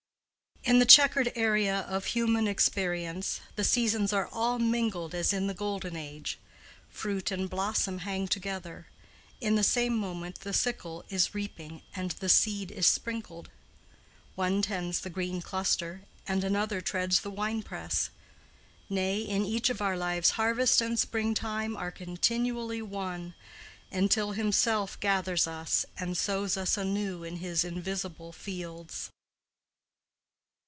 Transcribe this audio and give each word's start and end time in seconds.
In 0.63 0.77
the 0.77 0.85
checkered 0.85 1.31
area 1.33 1.79
of 1.89 2.05
human 2.05 2.47
experience 2.47 3.41
the 3.55 3.63
seasons 3.63 4.13
are 4.13 4.27
all 4.27 4.59
mingled 4.59 5.15
as 5.15 5.33
in 5.33 5.47
the 5.47 5.55
golden 5.55 5.95
age: 5.95 6.37
fruit 6.87 7.31
and 7.31 7.49
blossom 7.49 7.97
hang 7.97 8.27
together; 8.27 8.85
in 9.41 9.55
the 9.55 9.63
same 9.63 9.97
moment 9.97 10.41
the 10.41 10.53
sickle 10.53 11.03
is 11.09 11.33
reaping 11.33 11.81
and 11.95 12.11
the 12.11 12.29
seed 12.29 12.69
is 12.69 12.85
sprinkled; 12.85 13.49
one 14.35 14.61
tends 14.61 14.99
the 14.99 15.09
green 15.09 15.41
cluster 15.41 16.03
and 16.27 16.43
another 16.43 16.79
treads 16.79 17.21
the 17.21 17.31
winepress. 17.31 18.11
Nay, 18.87 19.17
in 19.17 19.43
each 19.43 19.71
of 19.71 19.81
our 19.81 19.97
lives 19.97 20.31
harvest 20.37 20.79
and 20.79 20.97
spring 20.99 21.33
time 21.33 21.75
are 21.75 21.91
continually 21.91 22.83
one, 22.83 23.33
until 23.91 24.33
himself 24.33 24.97
gathers 24.99 25.47
us 25.47 25.87
and 25.97 26.15
sows 26.15 26.55
us 26.55 26.77
anew 26.77 27.23
in 27.23 27.37
his 27.37 27.63
invisible 27.65 28.31
fields. 28.31 29.09